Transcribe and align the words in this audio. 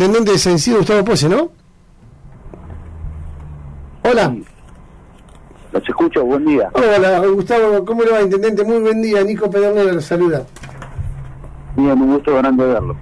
intendente 0.00 0.32
de 0.32 0.38
San 0.38 0.54
Isidro, 0.54 0.78
Gustavo 0.78 1.04
Pose, 1.04 1.28
¿no? 1.28 1.50
Hola. 4.02 4.34
Los 5.72 5.88
escucho, 5.88 6.24
buen 6.24 6.46
día. 6.46 6.70
Hola, 6.72 7.26
Gustavo, 7.26 7.84
¿cómo 7.84 8.02
le 8.02 8.10
va, 8.10 8.22
intendente? 8.22 8.64
Muy 8.64 8.78
buen 8.78 9.02
día, 9.02 9.22
Nico 9.22 9.50
Pedernera 9.50 9.92
lo 9.92 10.00
saluda. 10.00 10.46
Bien, 11.76 12.00
un 12.00 12.14
gusto 12.14 12.34
grande 12.34 12.64
verlo. 12.64 12.96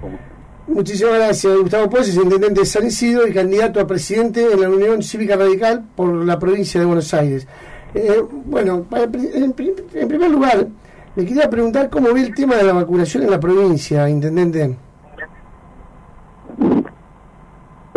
Muchísimas 0.67 1.13
gracias. 1.13 1.57
Gustavo 1.57 1.89
Pose 1.89 2.11
es 2.11 2.17
intendente 2.17 2.59
de 2.59 2.65
San 2.65 2.85
Isidro 2.85 3.25
y 3.25 3.33
candidato 3.33 3.79
a 3.79 3.87
presidente 3.87 4.51
en 4.51 4.59
la 4.59 4.69
Unión 4.69 5.01
Cívica 5.01 5.37
Radical 5.37 5.85
por 5.95 6.13
la 6.13 6.37
provincia 6.37 6.81
de 6.81 6.85
Buenos 6.85 7.13
Aires. 7.13 7.47
Eh, 7.93 8.21
bueno, 8.45 8.85
en, 8.91 9.53
primer 9.53 10.29
lugar, 10.29 10.67
le 11.15 11.25
quería 11.25 11.49
preguntar 11.49 11.89
cómo 11.89 12.13
ve 12.13 12.23
el 12.23 12.35
tema 12.35 12.57
de 12.57 12.63
la 12.63 12.73
vacunación 12.73 13.23
en 13.23 13.31
la 13.31 13.39
provincia, 13.39 14.09
intendente. 14.09 14.88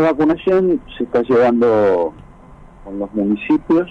La 0.02 0.10
vacunación 0.10 0.80
se 0.98 1.04
está 1.04 1.22
llevando 1.22 2.12
con 2.82 2.98
los 2.98 3.14
municipios. 3.14 3.88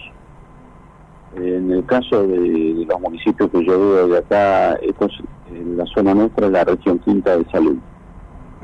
En 1.37 1.71
el 1.71 1.85
caso 1.85 2.27
de, 2.27 2.85
los 2.85 2.99
municipios 2.99 3.49
que 3.49 3.65
yo 3.65 3.79
veo 3.79 4.07
de 4.09 4.17
acá, 4.17 4.73
esto 4.81 5.05
es 5.05 5.13
en 5.55 5.77
la 5.77 5.85
zona 5.85 6.13
nuestra, 6.13 6.49
la 6.49 6.65
región 6.65 6.99
quinta 6.99 7.37
de 7.37 7.49
salud. 7.49 7.77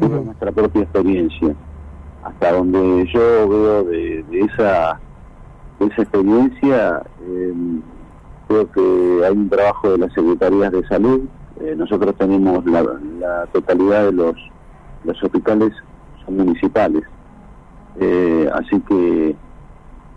Es 0.02 0.10
nuestra 0.10 0.52
propia 0.52 0.82
experiencia. 0.82 1.56
Hasta 2.26 2.52
donde 2.52 3.08
yo 3.14 3.48
veo 3.48 3.84
de, 3.86 4.26
esa 4.30 5.00
esa 5.80 6.02
experiencia, 6.02 7.02
em, 7.26 7.82
creo 8.50 8.70
que 8.74 9.26
hay 9.26 9.32
un 9.32 9.48
trabajo 9.48 9.92
de 9.92 10.00
las 10.00 10.12
secretarías 10.12 10.74
de 10.74 10.86
salud. 10.90 11.22
Eh, 11.62 11.76
nosotros 11.78 12.14
tenemos 12.18 12.66
la, 12.66 12.84
la 13.22 13.46
totalidad 13.54 14.08
de 14.08 14.12
los, 14.12 14.36
los 15.06 15.24
hospitales 15.24 15.72
son 16.26 16.36
municipales. 16.36 17.04
Eh, 18.00 18.50
así 18.54 18.80
que 18.82 19.36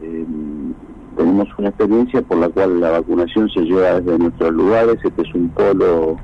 eh, 0.02 0.26
tenemos 1.16 1.48
una 1.58 1.68
experiencia 1.68 2.22
por 2.22 2.38
la 2.38 2.48
cual 2.48 2.80
la 2.80 2.90
vacunación 2.90 3.48
se 3.50 3.60
lleva 3.60 4.00
desde 4.00 4.18
nuestros 4.18 4.52
lugares, 4.52 4.96
este 5.02 5.22
es 5.22 5.34
un 5.34 5.48
polo 5.50 6.16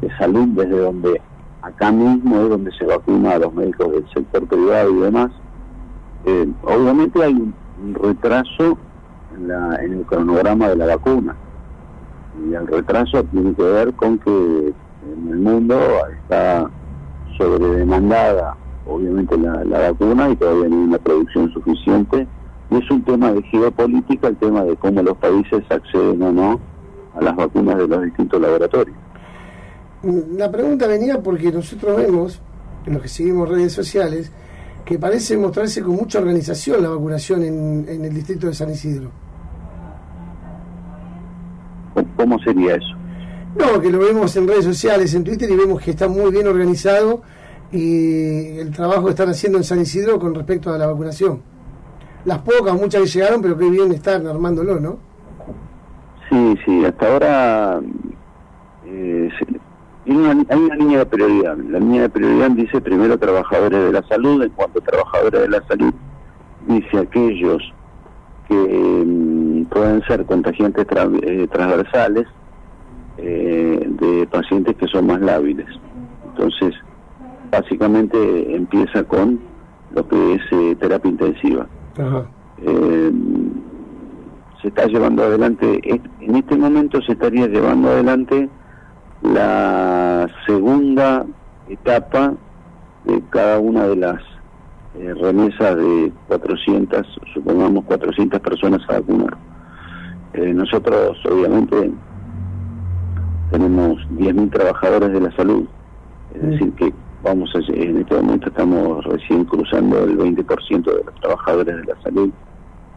de 0.00 0.10
salud 0.16 0.48
desde 0.48 0.78
donde 0.78 1.20
acá 1.62 1.90
mismo 1.90 2.40
es 2.42 2.48
donde 2.48 2.72
se 2.72 2.84
vacuna 2.84 3.32
a 3.32 3.38
los 3.38 3.52
médicos 3.54 3.92
del 3.92 4.08
sector 4.12 4.46
privado 4.46 4.90
y 4.90 5.00
demás. 5.00 5.30
Eh, 6.24 6.48
obviamente 6.62 7.22
hay 7.22 7.32
un, 7.32 7.54
retraso 7.94 8.76
en, 9.34 9.48
la, 9.48 9.76
en 9.82 9.92
el 9.94 10.04
cronograma 10.04 10.68
de 10.68 10.76
la 10.76 10.86
vacuna 10.86 11.34
y 12.46 12.54
el 12.54 12.66
retraso 12.66 13.24
tiene 13.24 13.54
que 13.54 13.62
ver 13.62 13.94
con 13.94 14.18
que 14.18 14.30
en 14.30 15.28
el 15.30 15.38
mundo 15.38 15.78
está 16.22 16.70
sobredemandada 17.38 18.54
obviamente 18.90 19.36
la, 19.38 19.64
la 19.64 19.90
vacuna 19.90 20.28
y 20.30 20.36
todavía 20.36 20.68
no 20.68 20.76
hay 20.76 20.82
una 20.82 20.98
producción 20.98 21.52
suficiente 21.52 22.26
y 22.70 22.76
es 22.76 22.90
un 22.90 23.02
tema 23.02 23.32
de 23.32 23.42
geopolítica 23.44 24.28
el 24.28 24.36
tema 24.36 24.64
de 24.64 24.76
cómo 24.76 25.02
los 25.02 25.16
países 25.16 25.62
acceden 25.70 26.22
o 26.22 26.32
no 26.32 26.60
a 27.14 27.22
las 27.22 27.36
vacunas 27.36 27.76
de 27.78 27.88
los 27.88 28.02
distintos 28.02 28.40
laboratorios. 28.40 28.96
La 30.02 30.50
pregunta 30.50 30.86
venía 30.86 31.20
porque 31.22 31.52
nosotros 31.52 31.96
vemos, 31.96 32.40
en 32.86 32.94
los 32.94 33.02
que 33.02 33.08
seguimos 33.08 33.48
redes 33.48 33.72
sociales, 33.72 34.32
que 34.84 34.98
parece 34.98 35.36
mostrarse 35.36 35.82
con 35.82 35.96
mucha 35.96 36.18
organización 36.18 36.82
la 36.82 36.88
vacunación 36.88 37.42
en, 37.42 37.86
en 37.88 38.04
el 38.04 38.14
distrito 38.14 38.46
de 38.46 38.54
San 38.54 38.70
Isidro. 38.70 39.10
¿Cómo 42.16 42.38
sería 42.38 42.76
eso? 42.76 42.96
No, 43.58 43.80
que 43.80 43.90
lo 43.90 43.98
vemos 43.98 44.34
en 44.36 44.46
redes 44.48 44.64
sociales, 44.64 45.12
en 45.14 45.24
Twitter, 45.24 45.50
y 45.50 45.56
vemos 45.56 45.82
que 45.82 45.90
está 45.90 46.08
muy 46.08 46.30
bien 46.30 46.46
organizado 46.46 47.22
y 47.72 48.58
el 48.58 48.70
trabajo 48.72 49.04
que 49.04 49.10
están 49.10 49.28
haciendo 49.28 49.58
en 49.58 49.64
San 49.64 49.80
Isidro 49.80 50.18
con 50.18 50.34
respecto 50.34 50.72
a 50.72 50.78
la 50.78 50.86
vacunación 50.86 51.42
las 52.24 52.38
pocas, 52.38 52.74
muchas 52.74 53.02
que 53.02 53.08
llegaron, 53.08 53.42
pero 53.42 53.56
qué 53.56 53.70
bien 53.70 53.92
están 53.92 54.26
armándolo, 54.26 54.78
¿no? 54.78 54.98
Sí, 56.28 56.54
sí, 56.64 56.84
hasta 56.84 57.12
ahora 57.12 57.80
eh, 58.86 59.30
hay, 60.06 60.12
una, 60.12 60.76
línea 60.76 60.98
de 61.00 61.06
prioridad. 61.06 61.56
La 61.56 61.78
línea 61.78 62.02
de 62.02 62.08
prioridad 62.10 62.50
dice 62.50 62.80
primero 62.80 63.18
trabajadores 63.18 63.84
de 63.84 63.92
la 63.92 64.06
salud, 64.06 64.42
en 64.42 64.50
cuanto 64.50 64.80
a 64.80 64.82
trabajadores 64.82 65.40
de 65.40 65.48
la 65.48 65.66
salud, 65.66 65.92
dice 66.68 66.98
aquellos 66.98 67.62
que 68.48 68.54
mm, 68.54 69.64
pueden 69.66 70.02
ser 70.02 70.24
contagiantes 70.26 70.86
eh, 71.22 71.48
transversales 71.50 72.26
eh, 73.16 73.86
de 73.88 74.26
pacientes 74.26 74.76
que 74.76 74.86
son 74.86 75.06
más 75.06 75.20
lábiles. 75.20 75.66
Entonces, 76.28 76.74
básicamente 77.50 78.54
empieza 78.54 79.04
con 79.04 79.40
lo 79.94 80.06
que 80.06 80.34
es 80.34 80.78
terapia 80.78 81.10
intensiva. 81.10 81.66
Eh, 82.62 83.12
se 84.62 84.68
está 84.68 84.86
llevando 84.86 85.24
adelante, 85.24 85.80
en 85.84 86.36
este 86.36 86.56
momento 86.56 87.00
se 87.02 87.12
estaría 87.12 87.46
llevando 87.46 87.88
adelante 87.88 88.48
la 89.22 90.28
segunda 90.46 91.26
etapa 91.68 92.34
de 93.04 93.22
cada 93.30 93.58
una 93.58 93.86
de 93.86 93.96
las 93.96 94.20
eh, 94.98 95.14
remesas 95.14 95.76
de 95.76 96.12
400, 96.28 97.06
supongamos 97.32 97.84
400 97.84 98.40
personas 98.40 98.82
a 98.88 98.94
vacunar. 98.94 99.36
Eh, 100.34 100.52
nosotros 100.52 101.18
obviamente 101.30 101.90
tenemos 103.50 103.96
10.000 104.10 104.50
trabajadores 104.50 105.12
de 105.12 105.20
la 105.20 105.34
salud, 105.36 105.64
es 106.34 106.42
decir, 106.42 106.72
que 106.74 106.92
vamos 107.22 107.50
a, 107.54 107.58
en 107.72 107.98
este 107.98 108.14
momento 108.14 108.48
estamos 108.48 109.04
recién 109.04 109.44
cruzando 109.44 109.98
el 110.04 110.18
20% 110.18 110.84
de 110.84 111.04
los 111.04 111.14
trabajadores 111.20 111.76
de 111.76 111.84
la 111.84 112.02
salud 112.02 112.30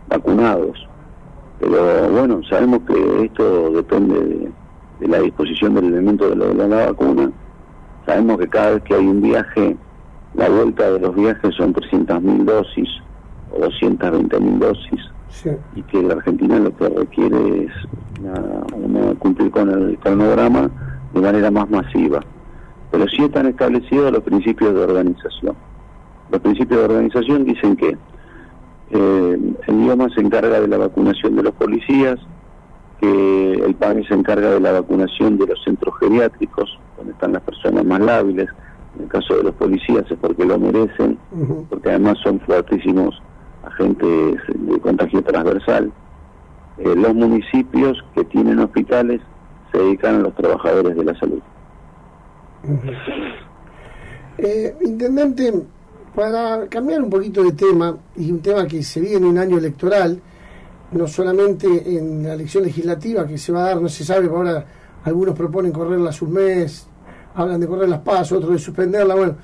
vacunados. 0.07 0.87
Pero 1.59 2.09
bueno, 2.11 2.41
sabemos 2.49 2.81
que 2.87 3.25
esto 3.25 3.71
depende 3.71 4.51
de, 4.99 5.07
la 5.07 5.19
disposición 5.19 5.75
del 5.75 5.85
elemento 5.85 6.29
de, 6.29 6.35
la, 6.35 6.85
vacuna. 6.87 7.31
Sabemos 8.05 8.37
que 8.39 8.47
cada 8.47 8.71
vez 8.71 8.83
que 8.83 8.95
hay 8.95 9.05
un 9.05 9.21
viaje, 9.21 9.75
la 10.33 10.49
vuelta 10.49 10.91
de 10.91 10.99
los 10.99 11.15
viajes 11.15 11.55
son 11.55 11.73
300.000 11.73 12.43
dosis 12.43 12.89
o 13.51 13.59
220.000 13.59 14.57
dosis. 14.59 15.01
Y 15.75 15.81
que 15.83 16.01
la 16.01 16.13
Argentina 16.13 16.59
lo 16.59 16.75
que 16.77 16.89
requiere 16.89 17.65
es 17.65 17.71
cumplir 19.19 19.51
con 19.51 19.69
el 19.69 19.97
cronograma 19.99 20.69
de 21.13 21.21
manera 21.21 21.51
más 21.51 21.69
masiva 21.69 22.19
pero 22.93 23.07
sí 23.07 23.23
están 23.23 23.47
establecidos 23.47 24.11
los 24.11 24.21
principios 24.21 24.71
de 24.71 24.83
organización. 24.83 25.55
Los 26.29 26.41
principios 26.41 26.79
de 26.79 26.85
organización 26.85 27.43
dicen 27.43 27.75
que 27.75 27.97
eh, 28.91 29.53
el 29.67 29.75
idioma 29.81 30.09
se 30.13 30.21
encarga 30.21 30.61
de 30.61 30.67
la 30.67 30.77
vacunación 30.77 31.35
de 31.35 31.41
los 31.41 31.55
policías, 31.55 32.19
que 33.01 33.53
el 33.53 33.73
PAMI 33.73 34.05
se 34.05 34.13
encarga 34.13 34.51
de 34.51 34.59
la 34.59 34.73
vacunación 34.73 35.39
de 35.39 35.47
los 35.47 35.63
centros 35.63 35.95
geriátricos, 35.99 36.77
donde 36.95 37.13
están 37.13 37.33
las 37.33 37.41
personas 37.41 37.83
más 37.83 37.99
lábiles, 37.99 38.47
en 38.95 39.05
el 39.05 39.09
caso 39.09 39.37
de 39.37 39.43
los 39.43 39.55
policías 39.55 40.05
es 40.11 40.17
porque 40.21 40.45
lo 40.45 40.59
merecen, 40.59 41.17
porque 41.71 41.89
además 41.89 42.19
son 42.23 42.39
fuertísimos 42.41 43.19
agentes 43.63 44.37
de 44.53 44.79
contagio 44.81 45.23
transversal. 45.23 45.91
Eh, 46.77 46.95
los 46.95 47.15
municipios 47.15 48.05
que 48.13 48.23
tienen 48.25 48.59
hospitales 48.59 49.19
se 49.71 49.79
dedican 49.79 50.17
a 50.17 50.19
los 50.19 50.35
trabajadores 50.35 50.95
de 50.95 51.03
la 51.03 51.15
salud. 51.15 51.41
Eh, 54.37 54.75
intendente, 54.81 55.53
para 56.15 56.67
cambiar 56.67 57.01
un 57.01 57.09
poquito 57.09 57.43
de 57.43 57.51
tema, 57.51 57.97
y 58.15 58.31
un 58.31 58.39
tema 58.39 58.65
que 58.67 58.81
se 58.83 59.01
viene 59.01 59.17
en 59.17 59.25
un 59.25 59.37
año 59.37 59.57
electoral, 59.57 60.19
no 60.91 61.07
solamente 61.07 61.67
en 61.97 62.23
la 62.23 62.33
elección 62.33 62.63
legislativa 62.63 63.27
que 63.27 63.37
se 63.37 63.51
va 63.51 63.65
a 63.65 63.67
dar, 63.69 63.81
no 63.81 63.89
se 63.89 64.05
sabe, 64.05 64.27
ahora 64.27 64.65
algunos 65.03 65.35
proponen 65.35 65.71
correrla 65.71 66.11
sus 66.11 66.29
mes, 66.29 66.87
hablan 67.35 67.59
de 67.59 67.67
correr 67.67 67.89
las 67.89 67.99
pasos, 67.99 68.37
otros 68.37 68.53
de 68.53 68.59
suspenderla, 68.59 69.15
bueno, 69.15 69.35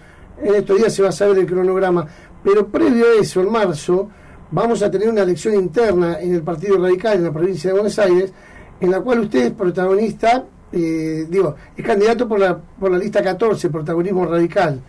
en 0.42 0.56
estos 0.56 0.77
días 0.77 0.94
se 0.94 1.01
va 1.01 1.10
a 1.10 1.13
saber 1.13 1.39
el 1.39 1.45
cronograma, 1.45 2.07
pero 2.44 2.68
previo 2.68 3.06
a 3.06 3.21
eso, 3.21 3.42
en 3.42 3.51
marzo, 3.51 4.10
vamos 4.51 4.81
a 4.81 4.89
tener 4.89 5.10
una 5.10 5.24
elección 5.24 5.56
interna 5.56 6.19
en 6.19 6.36
el 6.36 6.42
Partido 6.42 6.77
Radical 6.77 7.18
en 7.18 7.24
la 7.25 7.31
provincia 7.31 7.69
de 7.69 7.74
Buenos 7.74 8.00
Aires, 8.00 8.31
en 8.80 8.92
la 8.92 9.01
cual 9.01 9.19
usted 9.21 9.48
es 9.48 9.51
protagonista 9.51 10.45
eh, 10.71 11.25
digo, 11.30 11.56
es 11.75 11.86
candidato 11.86 12.27
por 12.27 12.39
la, 12.39 12.57
por 12.57 12.92
la 12.92 12.98
lista 12.98 13.21
14, 13.24 13.69
protagonismo 13.69 14.25
radical. 14.25 14.80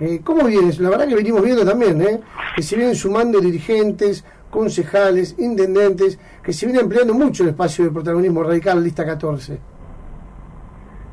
Eh, 0.00 0.20
¿Cómo 0.24 0.46
viene? 0.46 0.72
La 0.78 0.90
verdad 0.90 1.06
que 1.06 1.14
venimos 1.14 1.42
viendo 1.42 1.64
también, 1.64 2.00
¿eh? 2.02 2.20
que 2.56 2.62
se 2.62 2.76
vienen 2.76 2.94
sumando 2.94 3.40
dirigentes, 3.40 4.24
concejales, 4.50 5.36
intendentes, 5.38 6.18
que 6.42 6.52
se 6.52 6.66
viene 6.66 6.80
empleando 6.80 7.14
mucho 7.14 7.42
el 7.42 7.50
espacio 7.50 7.84
de 7.84 7.90
protagonismo 7.90 8.42
radical, 8.42 8.82
lista 8.82 9.04
14. 9.04 9.58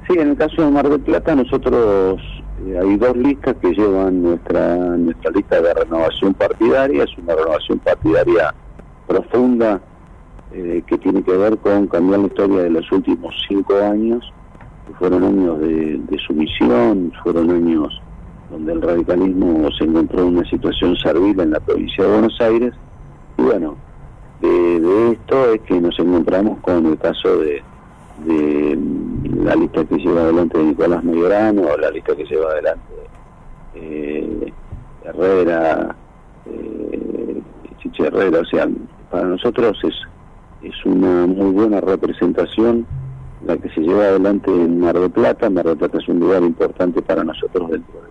Sí, 0.08 0.14
en 0.18 0.30
el 0.30 0.38
caso 0.38 0.64
de 0.64 0.72
Mar 0.72 0.90
del 0.90 1.00
Plata, 1.02 1.36
nosotros 1.36 2.20
eh, 2.66 2.80
hay 2.82 2.98
dos 2.98 3.16
listas 3.16 3.56
que 3.62 3.70
llevan 3.70 4.24
nuestra, 4.24 4.76
nuestra 4.76 5.32
lista 5.32 5.62
de 5.62 5.74
renovación 5.74 6.34
partidaria, 6.34 7.04
es 7.04 7.18
una 7.18 7.36
renovación 7.36 7.80
partidaria 7.80 8.54
profunda 9.08 9.80
eh, 10.52 10.82
que 10.88 10.98
tiene 10.98 11.22
que 11.24 11.38
ver 11.38 11.58
con 11.60 11.88
cambiar 11.88 12.22
la 12.22 12.28
historia 12.28 12.64
de 12.64 12.70
los 12.70 12.92
últimos 12.92 13.36
cinco 13.48 13.76
años, 13.78 14.34
que 14.88 14.94
fueron 14.96 15.24
años 15.24 15.60
de, 15.60 16.18
sumisión, 16.26 17.12
fueron 17.24 17.52
años 17.52 18.02
donde 18.50 18.74
el 18.74 18.82
radicalismo 18.82 19.70
se 19.78 19.84
encontró 19.84 20.22
en 20.22 20.38
una 20.38 20.50
situación 20.50 20.96
servil 20.96 21.40
en 21.40 21.52
la 21.52 21.60
provincia 21.60 22.04
de 22.04 22.12
Buenos 22.12 22.42
Aires. 22.42 22.74
Y 23.38 23.44
bueno, 23.44 23.78
de, 24.42 25.12
esto 25.12 25.54
es 25.54 25.62
que 25.62 25.80
nos 25.80 25.98
encontramos 26.00 26.60
con 26.62 26.86
el 26.86 26.98
caso 26.98 27.38
de, 27.38 27.64
la 29.44 29.56
lista 29.56 29.86
que 29.86 29.98
lleva 29.98 30.22
adelante 30.22 30.58
de 30.58 30.64
Nicolás 30.66 31.04
Mayorano, 31.04 31.62
o 31.62 31.78
la 31.78 31.92
lista 31.92 32.16
que 32.16 32.26
lleva 32.26 32.52
adelante 32.52 33.00
eh, 33.76 34.54
Herrera, 35.06 35.96
eh, 36.46 37.42
Chiche 37.82 38.08
Herrera, 38.08 38.40
o 38.40 38.46
sea, 38.46 38.68
para 39.10 39.26
nosotros 39.26 39.78
es, 39.84 39.94
es 40.62 40.86
una 40.86 41.26
muy 41.26 41.52
buena 41.52 41.82
representación 41.82 42.86
la 43.46 43.58
que 43.58 43.70
se 43.70 43.82
lleva 43.82 44.04
adelante 44.04 44.52
en 44.52 44.80
Mar 44.80 45.00
del 45.00 45.12
Plata. 45.12 45.50
Mar 45.50 45.66
del 45.66 45.78
Plata 45.78 45.98
es 45.98 46.08
un 46.10 46.20
lugar 46.20 46.44
importante 46.44 47.02
para 47.02 47.24
nosotros 47.24 47.70
dentro 47.70 48.02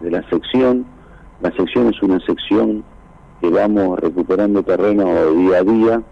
de, 0.00 0.10
la 0.10 0.22
sección. 0.30 0.86
La 1.42 1.52
sección 1.52 1.88
es 1.88 2.02
una 2.02 2.18
sección 2.20 2.82
que 3.40 3.50
vamos 3.50 3.98
recuperando 3.98 4.62
terreno 4.62 5.04
día 5.32 5.58
a 5.58 5.62
día. 5.62 6.02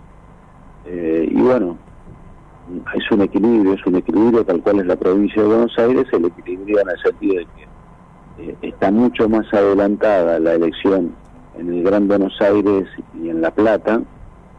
Eh, 0.86 1.28
y 1.30 1.40
bueno, 1.40 1.78
es 2.94 3.10
un 3.10 3.22
equilibrio, 3.22 3.72
es 3.72 3.86
un 3.86 3.96
equilibrio 3.96 4.44
tal 4.44 4.60
cual 4.60 4.80
es 4.80 4.86
la 4.86 4.96
provincia 4.96 5.42
de 5.42 5.48
Buenos 5.48 5.78
Aires, 5.78 6.04
el 6.12 6.26
equilibrio 6.26 6.80
en 6.80 6.90
el 6.90 6.98
sentido 7.02 7.34
de 7.36 7.46
que 7.46 8.50
eh, 8.50 8.56
está 8.60 8.90
mucho 8.90 9.28
más 9.28 9.46
adelantada 9.54 10.38
la 10.38 10.54
elección 10.54 11.14
en 11.58 11.72
el 11.72 11.82
Gran 11.82 12.08
Buenos 12.08 12.38
Aires 12.42 12.86
y 13.14 13.30
en 13.30 13.40
La 13.40 13.50
Plata, 13.50 14.02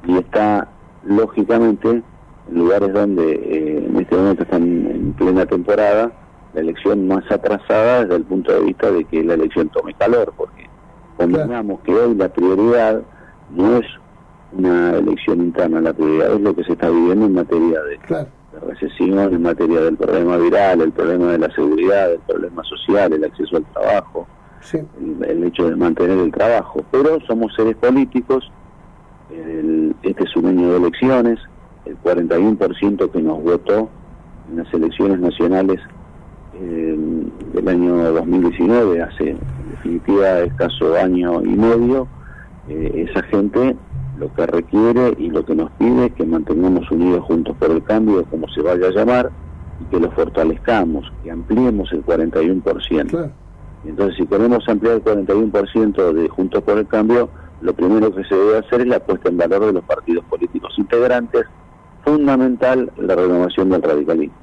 y 0.08 0.18
está 0.18 0.68
lógicamente 1.06 1.90
en 1.90 2.04
lugares 2.52 2.94
donde 2.94 3.32
eh, 3.32 3.86
en 3.88 3.98
este 3.98 4.16
momento 4.16 4.44
están 4.44 4.64
en 4.64 5.14
plena 5.14 5.46
temporada, 5.46 6.12
la 6.54 6.62
elección 6.62 7.08
más 7.08 7.30
atrasada 7.30 8.04
desde 8.04 8.16
el 8.16 8.24
punto 8.24 8.54
de 8.54 8.62
vista 8.62 8.92
de 8.92 9.04
que 9.06 9.24
la 9.24 9.34
elección 9.34 9.70
tome 9.70 9.94
calor, 9.94 10.34
porque 10.38 10.70
convenamos 11.18 11.82
que 11.82 11.94
hoy 11.94 12.16
la 12.16 12.30
prioridad 12.30 13.02
no 13.52 13.78
es 13.78 13.86
una 14.54 14.96
elección 14.96 15.40
interna, 15.42 15.82
la 15.82 15.94
prioridad 15.94 16.34
es 16.34 16.42
lo 16.42 16.56
que 16.56 16.64
se 16.64 16.74
está 16.74 16.90
viviendo 16.90 17.26
en 17.26 17.34
materia 17.34 17.82
de, 17.84 18.28
recesión, 18.66 19.34
en 19.34 19.42
materia 19.42 19.82
del 19.82 19.98
problema 19.98 20.38
viral, 20.38 20.82
el 20.82 20.92
problema 20.92 21.34
de 21.34 21.40
la 21.40 21.52
seguridad, 21.54 22.14
el 22.14 22.20
problema 22.20 22.64
social, 22.64 23.12
el 23.12 23.24
acceso 23.26 23.58
al 23.58 23.66
trabajo, 23.66 24.28
el, 25.28 25.44
hecho 25.44 25.70
de 25.70 25.76
mantener 25.76 26.18
el 26.18 26.32
trabajo. 26.32 26.84
Pero 26.90 27.20
somos 27.28 27.54
seres 27.54 27.76
políticos, 27.76 28.50
este 29.30 30.24
es 30.24 30.36
un 30.36 30.46
año 30.46 30.72
de 30.72 30.78
elecciones, 30.78 31.40
el 31.86 31.98
41% 32.02 33.12
que 33.12 33.22
nos 33.22 33.44
votó 33.44 33.90
en 34.50 34.58
las 34.58 34.74
elecciones 34.74 35.20
nacionales 35.20 35.80
eh, 36.60 36.98
del 37.54 37.68
año 37.68 37.96
2019, 38.14 39.02
hace 39.02 39.32
en 39.32 39.40
definitiva 39.72 40.40
escaso 40.40 40.96
año 40.96 41.42
y 41.42 41.56
medio, 41.56 42.08
eh, 42.70 43.08
esa 43.10 43.24
gente 43.24 43.76
lo 44.18 44.34
que 44.34 44.46
requiere 44.46 45.14
y 45.18 45.30
lo 45.30 45.46
que 45.46 45.56
nos 45.56 45.72
pide 45.72 46.06
es 46.06 46.14
que 46.14 46.26
mantengamos 46.26 46.90
unidos 46.90 47.26
juntos 47.26 47.56
por 47.58 47.72
el 47.72 47.84
cambio, 47.84 48.24
como 48.26 48.48
se 48.50 48.62
vaya 48.62 48.88
a 48.88 48.92
llamar, 48.92 49.32
y 49.82 49.86
que 49.86 50.00
lo 50.00 50.10
fortalezcamos, 50.12 51.12
que 51.24 51.32
ampliemos 51.32 51.92
el 51.92 52.06
41%. 52.06 53.32
Entonces, 53.86 54.16
si 54.18 54.26
queremos 54.26 54.68
ampliar 54.68 54.96
el 54.96 55.04
41% 55.04 56.14
de 56.14 56.30
Juntos 56.30 56.64
por 56.64 56.78
el 56.78 56.88
Cambio, 56.88 57.30
lo 57.62 57.74
primero 57.74 58.14
que 58.14 58.24
se 58.24 58.36
debe 58.36 58.60
hacer 58.60 58.82
es 58.82 58.88
la 58.88 59.00
puesta 59.00 59.30
en 59.30 59.38
valor 59.38 59.66
de 59.68 59.74
los 59.74 59.84
partidos 59.84 60.26
políticos 60.26 60.74
integrantes, 60.78 61.46
fundamental 62.04 62.92
la 62.98 63.16
renovación 63.16 63.70
del 63.70 63.82
radicalismo. 63.82 64.36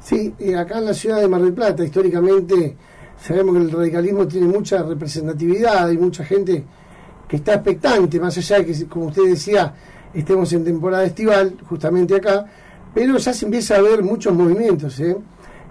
Sí, 0.00 0.34
acá 0.58 0.78
en 0.78 0.86
la 0.86 0.94
ciudad 0.94 1.20
de 1.20 1.28
Mar 1.28 1.42
del 1.42 1.52
Plata, 1.52 1.84
históricamente, 1.84 2.76
sabemos 3.16 3.54
que 3.54 3.62
el 3.62 3.70
radicalismo 3.70 4.26
tiene 4.26 4.48
mucha 4.48 4.82
representatividad, 4.82 5.86
hay 5.86 5.98
mucha 5.98 6.24
gente 6.24 6.64
que 7.28 7.36
está 7.36 7.54
expectante, 7.54 8.18
más 8.18 8.36
allá 8.36 8.58
de 8.58 8.66
que, 8.66 8.86
como 8.88 9.06
usted 9.06 9.24
decía, 9.24 9.72
estemos 10.12 10.52
en 10.52 10.64
temporada 10.64 11.04
estival, 11.04 11.56
justamente 11.68 12.16
acá, 12.16 12.44
pero 12.92 13.16
ya 13.16 13.32
se 13.32 13.44
empieza 13.44 13.76
a 13.76 13.80
ver 13.80 14.02
muchos 14.02 14.34
movimientos, 14.34 14.98
¿eh? 15.00 15.16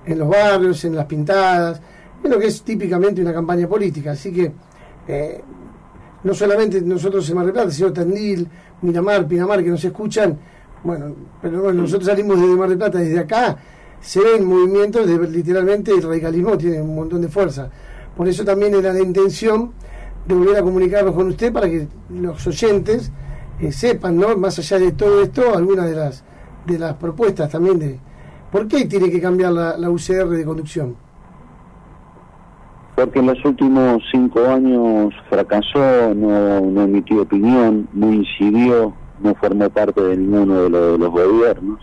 en 0.06 0.20
los 0.20 0.30
barrios, 0.30 0.84
en 0.86 0.96
las 0.96 1.06
pintadas, 1.06 1.82
en 2.24 2.32
lo 2.32 2.40
que 2.40 2.48
es 2.48 2.64
típicamente 2.64 3.22
una 3.22 3.34
campaña 3.34 3.68
política. 3.68 4.12
Así 4.12 4.32
que 4.32 4.52
eh, 5.08 5.42
no 6.24 6.34
solamente 6.34 6.82
nosotros 6.82 7.28
en 7.30 7.36
Mar 7.36 7.46
del 7.46 7.54
Plata, 7.54 7.72
sino 7.72 7.92
Tandil, 7.92 8.48
Miramar, 8.82 9.28
Pinamar, 9.28 9.64
que 9.64 9.70
nos 9.70 9.84
escuchan, 9.84 10.38
bueno, 10.84 11.16
pero 11.42 11.64
bueno, 11.64 11.82
nosotros 11.82 12.08
salimos 12.08 12.40
desde 12.40 12.56
Mar 12.56 12.70
del 12.70 12.78
Plata, 12.78 13.00
desde 13.00 13.20
acá 13.20 13.58
se 14.02 14.20
ven 14.20 14.46
movimientos 14.46 15.08
de 15.08 15.28
literalmente 15.28 15.92
el 15.92 16.02
radicalismo 16.02 16.58
tiene 16.58 16.82
un 16.82 16.96
montón 16.96 17.22
de 17.22 17.28
fuerza. 17.28 17.70
Por 18.18 18.28
eso 18.28 18.44
también 18.44 18.74
era 18.74 18.92
la 18.92 19.00
intención 19.00 19.72
de 20.26 20.36
volver 20.36 20.58
a 20.58 20.64
comunicarnos 20.64 21.16
con 21.16 21.28
usted 21.28 21.54
para 21.54 21.70
que 21.70 21.88
los 22.10 22.46
oyentes 22.48 23.12
eh, 23.60 23.72
sepan, 23.72 24.18
¿no? 24.18 24.36
Más 24.38 24.58
allá 24.60 24.80
de 24.80 24.92
todo 24.94 25.22
esto, 25.22 25.56
algunas 25.56 25.88
de 25.88 25.96
las 25.96 26.24
de 26.66 26.78
las 26.78 26.96
propuestas 26.96 27.50
también 27.50 27.80
de 27.80 28.00
por 28.52 28.68
qué 28.68 28.86
tiene 28.86 29.10
que 29.10 29.20
cambiar 29.20 29.52
la, 29.52 29.78
la 29.78 29.90
UCR 29.90 30.30
de 30.30 30.46
conducción. 30.46 30.96
Porque 33.02 33.18
en 33.18 33.26
los 33.26 33.44
últimos 33.44 34.04
cinco 34.12 34.46
años 34.46 35.12
fracasó, 35.28 36.14
no, 36.14 36.62
no 36.62 36.82
emitió 36.84 37.24
opinión, 37.24 37.88
no 37.94 38.14
incidió 38.14 38.94
no 39.24 39.34
formó 39.36 39.72
parte 39.72 40.00
de 40.02 40.18
ninguno 40.18 40.64
de, 40.64 40.70
los 40.70 41.10
gobiernos, 41.10 41.80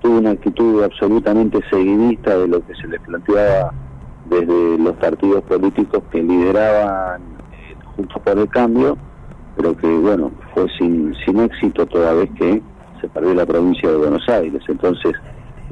tuvo 0.00 0.18
una 0.18 0.30
actitud 0.30 0.84
absolutamente 0.84 1.58
seguidista 1.68 2.38
de 2.38 2.46
lo 2.46 2.64
que 2.64 2.76
se 2.76 2.86
le 2.86 3.00
planteaba 3.00 3.72
desde 4.28 4.78
los 4.78 4.94
partidos 4.96 5.42
políticos 5.42 6.02
que 6.12 6.22
lideraban 6.22 7.22
eh, 7.22 7.74
Juntos 7.96 8.22
por 8.22 8.38
el 8.38 8.48
Cambio, 8.48 8.96
pero 9.56 9.76
que 9.76 9.88
bueno, 9.88 10.30
fue 10.54 10.68
sin, 10.78 11.12
sin 11.24 11.40
éxito 11.40 11.86
toda 11.86 12.14
vez 12.14 12.30
que 12.38 12.62
se 13.00 13.08
perdió 13.08 13.34
la 13.34 13.46
provincia 13.46 13.90
de 13.90 13.96
Buenos 13.96 14.28
Aires. 14.28 14.62
Entonces, 14.68 15.12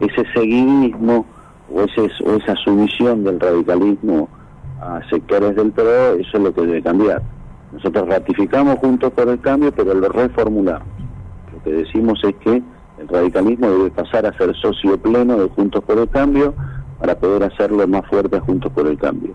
ese 0.01 0.25
seguidismo 0.35 1.27
o, 1.73 1.83
ese, 1.83 2.11
o 2.25 2.37
esa 2.37 2.57
sumisión 2.57 3.23
del 3.23 3.39
radicalismo 3.39 4.29
a 4.85 5.01
sectores 5.09 5.57
del 5.57 5.73
PRO, 5.73 6.15
eso 6.15 6.37
es 6.37 6.43
lo 6.43 6.55
que 6.55 6.61
debe 6.61 6.83
cambiar. 6.83 7.23
Nosotros 7.73 8.07
ratificamos 8.07 8.79
juntos 8.79 9.13
por 9.13 9.29
el 9.29 9.41
cambio, 9.41 9.73
pero 9.73 9.95
lo 9.95 10.09
reformulamos. 10.09 10.87
Lo 11.53 11.63
que 11.63 11.73
decimos 11.73 12.21
es 12.23 12.35
que 12.37 12.63
el 12.99 13.09
radicalismo 13.09 13.69
debe 13.71 13.91
pasar 13.91 14.27
a 14.27 14.37
ser 14.39 14.55
socio 14.55 14.97
pleno 14.99 15.37
de 15.37 15.49
Juntos 15.49 15.83
por 15.85 15.99
el 15.99 16.09
Cambio 16.09 16.55
para 17.01 17.19
poder 17.19 17.43
hacerlo 17.43 17.87
más 17.89 18.07
fuerte 18.07 18.39
Juntos 18.41 18.71
por 18.73 18.87
el 18.87 18.97
Cambio. 18.99 19.33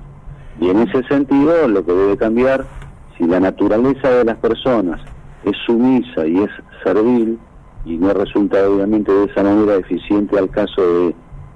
Y 0.62 0.70
en 0.70 0.80
ese 0.80 1.04
sentido, 1.04 1.68
lo 1.68 1.86
que 1.86 1.92
debe 1.92 2.18
cambiar, 2.18 2.66
si 3.18 3.26
la 3.26 3.40
naturaleza 3.40 4.10
de 4.10 4.24
las 4.24 4.38
personas 4.38 5.02
es 5.44 5.58
sumisa 5.66 6.26
y 6.26 6.38
es 6.38 6.50
servil, 6.84 7.38
y 7.86 7.98
no 7.98 8.14
resulta 8.14 8.68
obviamente 8.70 9.12
de 9.12 9.26
esa 9.26 9.44
manera 9.44 9.76
eficiente 9.76 10.38
al 10.38 10.50
caso 10.50 10.82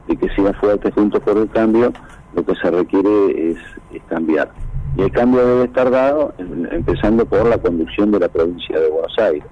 de, 0.07 0.17
que 0.17 0.29
sea 0.35 0.53
fuerte 0.53 0.91
Juntos 0.91 1.21
por 1.21 1.37
el 1.37 1.49
Cambio, 1.49 1.93
lo 2.35 2.45
que 2.45 2.55
se 2.55 2.71
requiere 2.71 3.51
es 3.51 3.57
cambiar. 4.07 4.51
Y 4.95 5.01
el 5.01 5.11
cambio 5.11 5.45
debe 5.45 5.65
estar 5.65 5.89
dado 5.89 6.33
empezando 6.37 7.25
por 7.25 7.47
la 7.47 7.57
conducción 7.57 8.11
de 8.11 8.19
la 8.19 8.29
provincia 8.29 8.79
de 8.79 8.89
Buenos 8.89 9.17
Aires. 9.19 9.43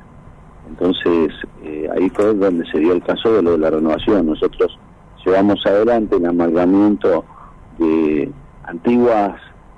Entonces, 0.70 1.34
eh, 1.64 1.90
ahí 1.96 2.10
fue 2.10 2.34
donde 2.34 2.66
se 2.72 2.80
dio 2.80 2.94
el 2.94 3.04
caso 3.04 3.34
de 3.34 3.42
lo 3.42 3.52
de 3.52 3.58
la 3.58 3.72
renovación. 3.72 4.28
Nosotros 4.28 4.78
llevamos 5.26 5.66
adelante 5.66 6.16
el 6.16 6.26
amalgamiento 6.26 7.26
de 7.78 8.32
antiguas 8.64 9.34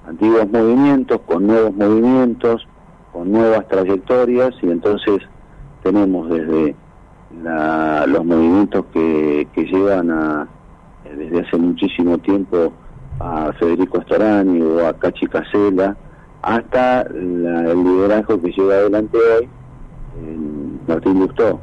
antiguos 0.05 0.49
movimientos 0.51 1.21
con 1.25 1.47
nuevos 1.47 1.73
movimientos, 1.75 2.67
con 3.11 3.31
nuevas 3.31 3.67
trayectorias 3.67 4.53
y 4.61 4.69
entonces 4.69 5.19
tenemos 5.81 6.29
desde 6.29 6.75
los 8.07 8.25
movimientos 8.25 8.85
que, 8.93 9.47
que 9.53 9.63
llevan 9.65 10.11
a, 10.11 10.47
desde 11.03 11.41
hace 11.41 11.57
muchísimo 11.57 12.17
tiempo 12.17 12.73
a 13.19 13.53
Federico 13.53 14.01
Storani 14.01 14.61
o 14.61 14.87
a 14.87 14.93
Cachi 14.93 15.27
Casela, 15.27 15.95
hasta 16.41 17.01
el 17.01 17.83
liderazgo 17.83 18.41
que 18.41 18.51
lleva 18.51 18.75
adelante 18.75 19.17
hoy 19.17 19.49
Martín 20.87 21.19
Lustó. 21.19 21.59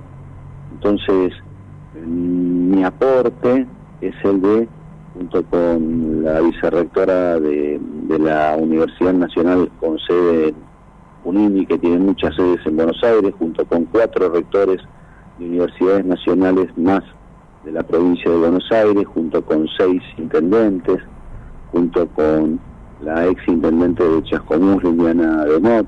Entonces, 0.72 1.32
mi 1.94 2.82
aporte 2.84 3.66
es 4.00 4.14
el 4.24 4.40
de, 4.40 4.68
junto 5.14 5.44
con 5.44 6.22
la 6.24 6.40
vicerrectora 6.40 7.38
de, 7.38 7.78
de 7.80 8.18
la 8.18 8.56
Universidad 8.58 9.12
Nacional 9.12 9.70
con 9.78 9.98
sede 9.98 10.48
en 10.48 10.56
UNIMI, 11.24 11.66
que 11.66 11.78
tiene 11.78 11.98
muchas 11.98 12.34
sedes 12.34 12.64
en 12.64 12.76
Buenos 12.76 13.02
Aires, 13.02 13.34
junto 13.38 13.64
con 13.66 13.84
cuatro 13.86 14.30
rectores 14.30 14.78
de 15.36 15.44
universidades 15.46 16.04
nacionales 16.06 16.68
más 16.78 17.02
de 17.62 17.72
la 17.72 17.82
provincia 17.82 18.30
de 18.30 18.38
Buenos 18.38 18.64
Aires, 18.70 19.06
junto 19.06 19.44
con 19.44 19.66
seis 19.76 20.02
intendentes, 20.16 20.96
junto 21.72 22.06
con 22.08 22.60
la 23.02 23.26
ex 23.26 23.46
intendente 23.48 24.02
de 24.04 24.22
Chascomús, 24.24 24.82
Liliana 24.82 25.44
Demot, 25.44 25.86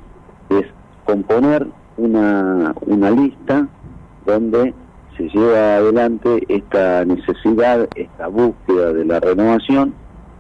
es 0.51 0.67
componer 1.05 1.67
una, 1.97 2.75
una 2.87 3.11
lista 3.11 3.69
donde 4.25 4.75
se 5.17 5.29
lleva 5.29 5.77
adelante 5.77 6.45
esta 6.49 7.05
necesidad, 7.05 7.89
esta 7.95 8.29
búsqueda 8.29 8.93
de 8.93 9.05
la 9.05 9.21
renovación 9.21 9.95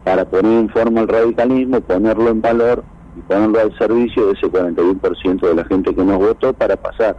para 0.04 0.24
poner 0.24 0.58
en 0.58 0.68
forma 0.70 1.02
el 1.02 1.08
radicalismo, 1.08 1.80
ponerlo 1.80 2.30
en 2.30 2.40
valor 2.40 2.84
y 3.16 3.20
ponerlo 3.20 3.60
al 3.60 3.78
servicio 3.78 4.26
de 4.26 4.32
ese 4.32 4.46
41% 4.46 5.40
de 5.40 5.54
la 5.54 5.64
gente 5.64 5.94
que 5.94 6.04
nos 6.04 6.18
votó 6.18 6.52
para 6.52 6.76
pasar 6.76 7.16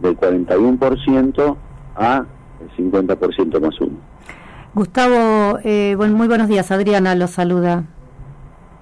del 0.00 0.16
41% 0.16 1.56
a 1.96 2.24
el 2.60 2.90
50% 2.92 3.60
más 3.60 3.80
uno. 3.80 3.96
Gustavo, 4.74 5.58
eh, 5.64 5.94
bueno, 5.96 6.16
muy 6.16 6.28
buenos 6.28 6.48
días. 6.48 6.70
Adriana 6.70 7.14
los 7.14 7.30
saluda. 7.30 7.84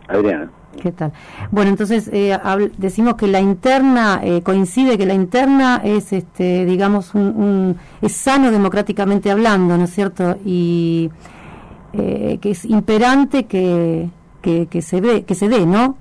Adriana. 0.08 0.50
¿Qué 0.82 0.92
tal? 0.92 1.12
Bueno, 1.50 1.70
entonces 1.70 2.10
eh, 2.12 2.38
decimos 2.76 3.14
que 3.14 3.26
la 3.26 3.40
interna 3.40 4.20
eh, 4.22 4.42
coincide 4.42 4.98
que 4.98 5.06
la 5.06 5.14
interna 5.14 5.80
es, 5.82 6.12
este, 6.12 6.66
digamos, 6.66 7.14
un, 7.14 7.76
es 8.02 8.12
sano 8.12 8.50
democráticamente 8.50 9.30
hablando, 9.30 9.78
¿no 9.78 9.84
es 9.84 9.90
cierto? 9.90 10.36
Y 10.44 11.10
que 11.92 12.50
es 12.50 12.66
imperante 12.66 13.46
que, 13.46 14.10
que, 14.42 14.82
se 14.82 15.00
ve, 15.00 15.24
que 15.24 15.34
se 15.34 15.48
dé, 15.48 15.64
¿no? 15.64 15.96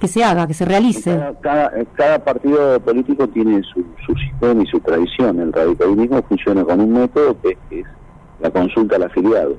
Que 0.00 0.08
se 0.08 0.24
haga, 0.24 0.46
que 0.46 0.54
se 0.54 0.64
realice. 0.64 1.20
Cada, 1.42 1.70
cada, 1.94 2.18
partido 2.18 2.80
político 2.80 3.28
tiene 3.28 3.62
su, 3.62 3.84
su, 4.06 4.14
sistema 4.14 4.62
y 4.62 4.66
su 4.66 4.80
tradición. 4.80 5.38
El 5.40 5.52
radicalismo 5.52 6.22
funciona 6.22 6.64
con 6.64 6.80
un 6.80 6.94
método 6.94 7.36
que 7.42 7.58
es 7.70 7.86
la 8.40 8.50
consulta 8.50 8.96
al 8.96 9.04
afiliado. 9.04 9.56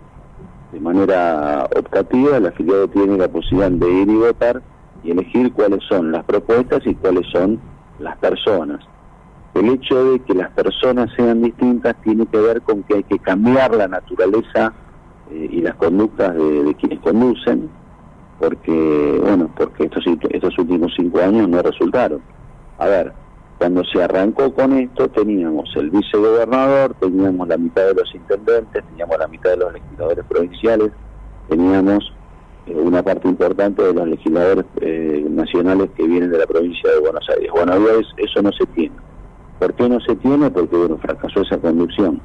De 0.71 0.79
manera 0.79 1.67
optativa, 1.75 2.37
el 2.37 2.47
afiliado 2.47 2.87
tiene 2.89 3.17
la 3.17 3.27
posibilidad 3.27 3.71
de 3.71 3.89
ir 3.89 4.09
y 4.09 4.15
votar 4.15 4.61
y 5.03 5.11
elegir 5.11 5.53
cuáles 5.53 5.83
son 5.87 6.11
las 6.11 6.23
propuestas 6.25 6.81
y 6.85 6.93
cuáles 6.95 7.25
son 7.31 7.59
las 7.99 8.17
personas. 8.17 8.79
El 9.53 9.69
hecho 9.69 10.11
de 10.11 10.19
que 10.19 10.33
las 10.33 10.51
personas 10.51 11.09
sean 11.15 11.41
distintas 11.41 11.95
tiene 12.03 12.25
que 12.27 12.37
ver 12.37 12.61
con 12.61 12.83
que 12.83 12.95
hay 12.95 13.03
que 13.03 13.17
cambiar 13.17 13.73
la 13.75 13.87
naturaleza 13.87 14.73
eh, 15.31 15.49
y 15.51 15.61
las 15.61 15.75
conductas 15.75 16.35
de, 16.35 16.75
quienes 16.79 16.99
conducen, 16.99 17.69
porque, 18.39 19.19
bueno, 19.21 19.49
porque 19.57 19.85
estos, 19.85 20.05
estos 20.29 20.59
últimos 20.59 20.93
cinco 20.95 21.19
años 21.21 21.49
no 21.49 21.61
resultaron. 21.61 22.21
A 22.77 22.85
ver, 22.85 23.13
cuando 23.57 23.83
se 23.85 24.03
arrancó 24.03 24.53
con 24.53 24.73
esto 24.73 25.07
teníamos 25.09 25.69
el 25.75 25.89
vicegobernador, 25.89 26.93
teníamos 26.99 27.47
la 27.47 27.57
mitad 27.57 27.87
de 27.87 27.95
los 27.95 28.13
intendentes, 28.13 28.83
teníamos 28.85 29.17
la 29.17 29.27
mitad 29.27 29.49
de 29.51 29.57
los 29.57 29.73
legisladores 29.73 30.25
provinciales, 30.25 30.91
teníamos 31.49 32.13
eh, 32.67 32.75
una 32.75 33.01
parte 33.01 33.27
importante 33.27 33.81
de 33.81 33.93
los 33.93 34.07
legisladores 34.07 34.65
eh, 34.81 35.25
nacionales 35.29 35.89
que 35.95 36.05
vienen 36.05 36.29
de 36.29 36.37
la 36.37 36.45
provincia 36.45 36.91
de 36.91 36.99
Buenos 36.99 37.27
Aires. 37.29 37.49
Bueno, 37.51 37.73
eso 38.17 38.41
no 38.41 38.51
se 38.51 38.65
tiene. 38.67 38.95
¿Por 39.59 39.73
qué 39.73 39.89
no 39.89 39.99
se 40.01 40.15
tiene? 40.17 40.51
Porque 40.51 40.75
bueno, 40.75 40.97
fracasó 40.97 41.41
esa 41.41 41.57
conducción. 41.57 42.21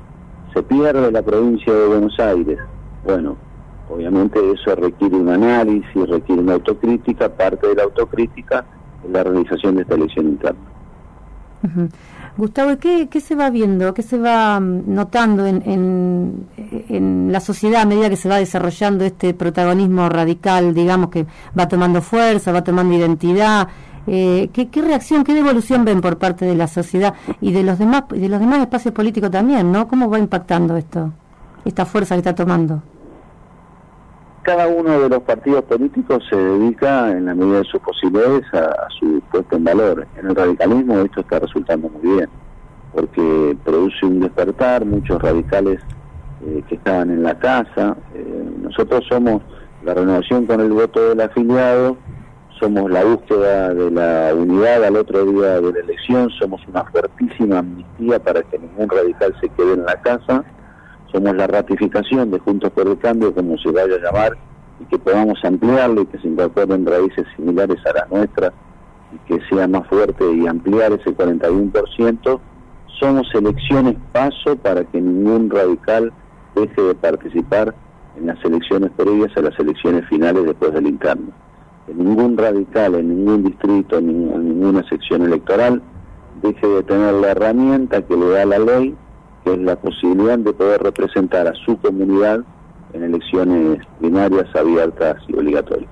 Se 0.52 0.62
pierde 0.62 1.10
la 1.10 1.22
provincia 1.22 1.72
de 1.72 1.86
Buenos 1.86 2.18
Aires. 2.20 2.58
Bueno, 3.04 3.38
obviamente 3.88 4.38
eso 4.52 4.74
requiere 4.74 5.16
un 5.16 5.30
análisis, 5.30 6.08
requiere 6.08 6.42
una 6.42 6.54
autocrítica, 6.54 7.30
parte 7.30 7.68
de 7.68 7.76
la 7.76 7.84
autocrítica 7.84 8.66
es 9.02 9.10
la 9.10 9.24
realización 9.24 9.76
de 9.76 9.82
esta 9.82 9.94
elección 9.94 10.26
interna. 10.26 10.60
Gustavo, 12.36 12.78
¿qué, 12.78 13.08
¿qué, 13.10 13.20
se 13.20 13.34
va 13.34 13.50
viendo, 13.50 13.92
qué 13.92 14.02
se 14.02 14.18
va 14.18 14.58
mm, 14.58 14.84
notando 14.86 15.46
en, 15.46 15.62
en, 15.66 17.30
la 17.30 17.40
sociedad 17.40 17.82
a 17.82 17.84
medida 17.84 18.08
que 18.08 18.16
se 18.16 18.28
va 18.28 18.38
desarrollando 18.38 19.04
este 19.04 19.34
protagonismo 19.34 20.08
radical, 20.08 20.72
digamos, 20.74 21.10
que 21.10 21.26
va 21.58 21.68
tomando 21.68 22.00
fuerza, 22.00 22.52
va 22.52 22.64
tomando 22.64 22.94
identidad? 22.94 23.68
Eh, 24.06 24.48
¿qué, 24.52 24.68
¿qué, 24.68 24.82
reacción, 24.82 25.24
qué 25.24 25.34
devolución 25.34 25.84
ven 25.84 26.00
por 26.00 26.18
parte 26.18 26.44
de 26.44 26.56
la 26.56 26.66
sociedad 26.66 27.14
y 27.40 27.52
de 27.52 27.62
los 27.62 27.78
demás, 27.78 28.04
de 28.08 28.28
los 28.28 28.40
demás 28.40 28.60
espacios 28.60 28.94
políticos 28.94 29.30
también, 29.30 29.70
¿no? 29.70 29.86
¿Cómo 29.86 30.08
va 30.08 30.18
impactando 30.18 30.76
esto, 30.76 31.12
esta 31.64 31.84
fuerza 31.84 32.14
que 32.14 32.20
está 32.20 32.34
tomando? 32.34 32.82
Cada 34.42 34.66
uno 34.66 35.00
de 35.00 35.08
los 35.08 35.22
partidos 35.22 35.62
políticos 35.64 36.24
se 36.28 36.36
dedica 36.36 37.10
en 37.10 37.26
la 37.26 37.34
medida 37.34 37.58
de 37.58 37.64
sus 37.64 37.80
posibilidades 37.80 38.42
a, 38.52 38.88
su 38.98 39.22
puesto 39.30 39.56
en 39.56 39.64
valor. 39.64 40.06
En 40.16 40.26
el 40.26 40.34
radicalismo 40.34 40.98
esto 40.98 41.20
está 41.20 41.38
resultando 41.38 41.88
muy 41.88 42.16
bien, 42.16 42.28
porque 42.92 43.56
produce 43.64 44.04
un 44.04 44.20
despertar, 44.20 44.84
muchos 44.84 45.22
radicales 45.22 45.80
eh, 46.44 46.62
que 46.68 46.74
estaban 46.74 47.10
en 47.10 47.22
la 47.22 47.38
casa. 47.38 47.96
Eh, 48.14 48.50
nosotros 48.62 49.04
somos 49.08 49.42
la 49.84 49.94
renovación 49.94 50.46
con 50.46 50.60
el 50.60 50.72
voto 50.72 51.10
del 51.10 51.20
afiliado, 51.20 51.96
somos 52.58 52.90
la 52.90 53.04
búsqueda 53.04 53.72
de 53.72 53.90
la 53.90 54.34
unidad 54.34 54.84
al 54.84 54.96
otro 54.96 55.24
día 55.24 55.60
de 55.60 55.72
la 55.72 55.80
elección, 55.80 56.30
somos 56.30 56.60
una 56.66 56.84
fuertísima 56.84 57.58
amnistía 57.58 58.18
para 58.18 58.42
que 58.42 58.58
ningún 58.58 58.88
radical 58.88 59.34
se 59.40 59.48
quede 59.50 59.74
en 59.74 59.84
la 59.84 60.00
casa 60.02 60.44
somos 61.12 61.36
la 61.36 61.46
ratificación 61.46 62.30
de 62.30 62.38
Juntos 62.38 62.70
por 62.70 62.88
el 62.88 62.98
Cambio, 62.98 63.34
como 63.34 63.58
se 63.58 63.70
vaya 63.70 63.96
a 63.96 63.98
llamar, 63.98 64.36
y 64.80 64.84
que 64.86 64.98
podamos 64.98 65.38
ampliarlo 65.44 66.02
y 66.02 66.06
que 66.06 66.18
se 66.18 66.28
incorporen 66.28 66.86
raíces 66.86 67.26
similares 67.36 67.78
a 67.86 67.92
las 67.92 68.10
nuestras 68.10 68.52
y 69.12 69.18
que 69.28 69.44
sea 69.48 69.68
más 69.68 69.86
fuerte 69.88 70.24
y 70.32 70.46
ampliar 70.46 70.92
ese 70.92 71.14
41%, 71.14 72.40
somos 72.98 73.34
elecciones 73.34 73.96
paso 74.12 74.56
para 74.56 74.84
que 74.84 75.00
ningún 75.00 75.50
radical 75.50 76.12
deje 76.54 76.80
de 76.80 76.94
participar 76.94 77.74
en 78.16 78.26
las 78.26 78.42
elecciones 78.44 78.90
previas 78.96 79.36
a 79.36 79.42
las 79.42 79.58
elecciones 79.58 80.06
finales 80.08 80.44
después 80.44 80.72
del 80.72 80.86
interno. 80.86 81.32
Que 81.86 81.94
ningún 81.94 82.36
radical 82.36 82.94
en 82.94 83.08
ningún 83.08 83.44
distrito, 83.44 83.98
en 83.98 84.48
ninguna 84.48 84.86
sección 84.88 85.22
electoral, 85.22 85.82
deje 86.42 86.66
de 86.66 86.82
tener 86.84 87.14
la 87.14 87.32
herramienta 87.32 88.02
que 88.02 88.16
le 88.16 88.28
da 88.30 88.44
la 88.46 88.58
ley 88.58 88.94
que 89.44 89.52
es 89.52 89.58
la 89.58 89.76
posibilidad 89.76 90.38
de 90.38 90.52
poder 90.52 90.82
representar 90.82 91.46
a 91.46 91.54
su 91.54 91.76
comunidad 91.78 92.40
en 92.92 93.02
elecciones 93.02 93.84
primarias, 93.98 94.54
abiertas 94.54 95.16
y 95.28 95.34
obligatorias. 95.34 95.90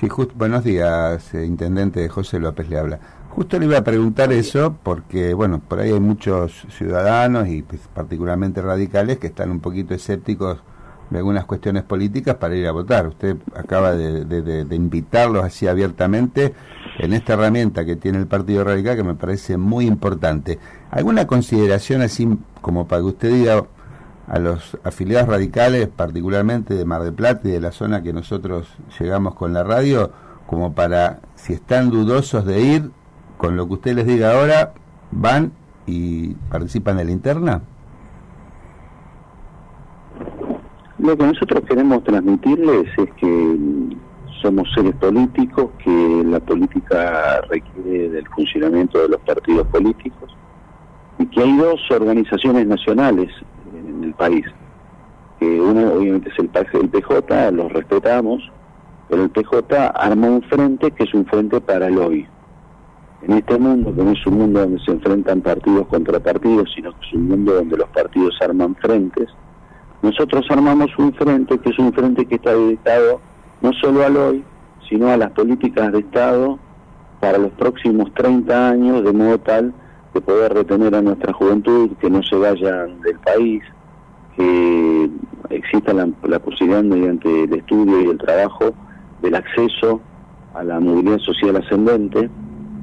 Sí, 0.00 0.08
buenos 0.34 0.64
días, 0.64 1.34
eh, 1.34 1.44
Intendente 1.44 2.08
José 2.08 2.40
López 2.40 2.70
le 2.70 2.78
habla. 2.78 3.00
Justo 3.28 3.58
le 3.58 3.66
iba 3.66 3.78
a 3.78 3.84
preguntar 3.84 4.32
eso 4.32 4.76
porque, 4.82 5.34
bueno, 5.34 5.60
por 5.60 5.78
ahí 5.78 5.92
hay 5.92 6.00
muchos 6.00 6.66
ciudadanos 6.70 7.48
y 7.48 7.62
pues, 7.62 7.82
particularmente 7.94 8.62
radicales 8.62 9.18
que 9.18 9.28
están 9.28 9.50
un 9.50 9.60
poquito 9.60 9.94
escépticos 9.94 10.62
de 11.10 11.18
algunas 11.18 11.44
cuestiones 11.44 11.82
políticas 11.82 12.36
para 12.36 12.56
ir 12.56 12.66
a 12.66 12.72
votar. 12.72 13.08
Usted 13.08 13.36
acaba 13.54 13.94
de, 13.94 14.66
invitarlos 14.74 15.44
así 15.44 15.66
abiertamente 15.66 16.54
en 17.00 17.14
esta 17.14 17.32
herramienta 17.32 17.86
que 17.86 17.96
tiene 17.96 18.18
el 18.18 18.26
Partido 18.26 18.62
Radical 18.62 18.94
que 18.96 19.02
me 19.02 19.14
parece 19.14 19.56
muy 19.56 19.86
importante. 19.86 20.58
¿Alguna 20.90 21.26
consideración 21.26 22.02
así 22.02 22.28
como 22.60 22.86
para 22.86 23.00
que 23.00 23.08
usted 23.08 23.32
diga 23.32 23.64
a 24.28 24.38
los 24.38 24.78
afiliados 24.84 25.28
radicales, 25.28 25.88
particularmente 25.88 26.74
de 26.74 26.84
Mar 26.84 27.02
del 27.02 27.14
Plata 27.14 27.48
y 27.48 27.52
de 27.52 27.60
la 27.60 27.72
zona 27.72 28.02
que 28.02 28.12
nosotros 28.12 28.68
llegamos 28.98 29.34
con 29.34 29.54
la 29.54 29.64
radio, 29.64 30.12
como 30.46 30.74
para, 30.74 31.20
si 31.36 31.54
están 31.54 31.90
dudosos 31.90 32.44
de 32.44 32.60
ir, 32.60 32.90
con 33.38 33.56
lo 33.56 33.66
que 33.66 33.74
usted 33.74 33.94
les 33.94 34.06
diga 34.06 34.34
ahora, 34.34 34.74
van 35.10 35.52
y 35.86 36.34
participan 36.50 36.98
de 36.98 37.06
la 37.06 37.12
interna? 37.12 37.62
Lo 40.98 41.16
que 41.16 41.26
nosotros 41.26 41.62
queremos 41.66 42.04
transmitirles 42.04 42.86
es 42.98 43.10
que 43.14 43.56
somos 44.40 44.68
seres 44.74 44.94
políticos, 44.96 45.70
que 45.82 46.22
la 46.24 46.40
política 46.40 47.40
requiere 47.48 48.08
del 48.10 48.26
funcionamiento 48.28 49.00
de 49.00 49.08
los 49.08 49.20
partidos 49.20 49.66
políticos 49.68 50.36
y 51.18 51.26
que 51.26 51.40
hay 51.42 51.56
dos 51.56 51.80
organizaciones 51.90 52.66
nacionales 52.66 53.30
en 53.74 54.04
el 54.04 54.14
país. 54.14 54.44
Que 55.38 55.60
uno 55.60 55.94
obviamente 55.94 56.30
es 56.30 56.38
el, 56.38 56.50
el 56.80 56.88
PJ, 56.88 57.50
los 57.52 57.72
respetamos, 57.72 58.50
pero 59.08 59.24
el 59.24 59.30
PJ 59.30 59.92
arma 59.94 60.28
un 60.28 60.42
frente 60.42 60.90
que 60.92 61.04
es 61.04 61.14
un 61.14 61.26
frente 61.26 61.60
para 61.60 61.88
el 61.88 61.98
hoy. 61.98 62.26
En 63.22 63.32
este 63.34 63.58
mundo, 63.58 63.94
que 63.94 64.02
no 64.02 64.12
es 64.12 64.26
un 64.26 64.38
mundo 64.38 64.60
donde 64.60 64.82
se 64.82 64.92
enfrentan 64.92 65.42
partidos 65.42 65.86
contra 65.88 66.18
partidos, 66.20 66.72
sino 66.74 66.98
que 66.98 67.06
es 67.06 67.12
un 67.12 67.28
mundo 67.28 67.52
donde 67.52 67.76
los 67.76 67.88
partidos 67.90 68.34
arman 68.40 68.74
frentes, 68.76 69.28
nosotros 70.00 70.46
armamos 70.48 70.90
un 70.96 71.12
frente 71.12 71.58
que 71.58 71.68
es 71.68 71.78
un 71.78 71.92
frente 71.92 72.24
que 72.24 72.36
está 72.36 72.54
dedicado 72.54 73.20
no 73.60 73.72
solo 73.74 74.04
al 74.04 74.16
hoy, 74.16 74.44
sino 74.88 75.08
a 75.08 75.16
las 75.16 75.30
políticas 75.32 75.92
de 75.92 76.00
Estado 76.00 76.58
para 77.20 77.38
los 77.38 77.52
próximos 77.52 78.12
30 78.14 78.70
años, 78.70 79.04
de 79.04 79.12
modo 79.12 79.38
tal 79.38 79.72
de 80.14 80.20
poder 80.20 80.54
retener 80.54 80.94
a 80.94 81.02
nuestra 81.02 81.32
juventud, 81.32 81.90
que 82.00 82.10
no 82.10 82.22
se 82.22 82.36
vayan 82.36 83.00
del 83.02 83.18
país, 83.20 83.62
que 84.36 85.10
exista 85.50 85.92
la, 85.92 86.08
la 86.24 86.38
posibilidad 86.40 86.82
mediante 86.82 87.44
el 87.44 87.54
estudio 87.54 88.00
y 88.00 88.08
el 88.08 88.18
trabajo 88.18 88.74
del 89.22 89.34
acceso 89.34 90.00
a 90.54 90.64
la 90.64 90.80
movilidad 90.80 91.18
social 91.18 91.56
ascendente, 91.56 92.28